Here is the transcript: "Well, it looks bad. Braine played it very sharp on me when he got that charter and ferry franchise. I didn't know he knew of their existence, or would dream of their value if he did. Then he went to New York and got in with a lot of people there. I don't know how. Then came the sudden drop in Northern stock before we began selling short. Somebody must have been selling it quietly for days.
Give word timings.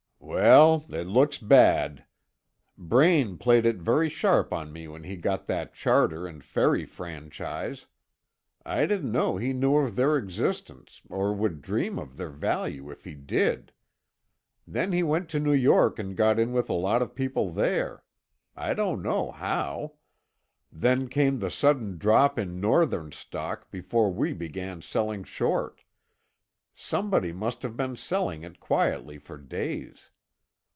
"Well, 0.23 0.85
it 0.89 1.07
looks 1.07 1.37
bad. 1.37 2.05
Braine 2.77 3.37
played 3.37 3.65
it 3.65 3.77
very 3.77 4.07
sharp 4.07 4.53
on 4.53 4.71
me 4.71 4.87
when 4.87 5.03
he 5.03 5.17
got 5.17 5.45
that 5.47 5.73
charter 5.73 6.25
and 6.25 6.43
ferry 6.43 6.85
franchise. 6.85 7.85
I 8.65 8.85
didn't 8.85 9.11
know 9.11 9.35
he 9.37 9.51
knew 9.51 9.75
of 9.77 9.95
their 9.95 10.15
existence, 10.17 11.01
or 11.09 11.33
would 11.33 11.61
dream 11.61 11.99
of 11.99 12.15
their 12.17 12.29
value 12.29 12.89
if 12.89 13.03
he 13.03 13.13
did. 13.13 13.73
Then 14.65 14.93
he 14.93 15.03
went 15.03 15.27
to 15.29 15.39
New 15.39 15.53
York 15.53 15.99
and 15.99 16.15
got 16.15 16.39
in 16.39 16.53
with 16.53 16.69
a 16.69 16.73
lot 16.73 17.01
of 17.01 17.13
people 17.13 17.51
there. 17.51 18.03
I 18.55 18.73
don't 18.73 19.01
know 19.01 19.31
how. 19.31 19.95
Then 20.71 21.09
came 21.09 21.39
the 21.39 21.51
sudden 21.51 21.97
drop 21.97 22.39
in 22.39 22.61
Northern 22.61 23.11
stock 23.11 23.69
before 23.69 24.11
we 24.11 24.33
began 24.33 24.81
selling 24.81 25.23
short. 25.23 25.83
Somebody 26.73 27.31
must 27.33 27.61
have 27.63 27.75
been 27.75 27.95
selling 27.97 28.43
it 28.43 28.59
quietly 28.59 29.19
for 29.19 29.37
days. 29.37 30.09